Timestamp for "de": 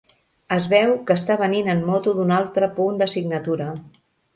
3.05-3.13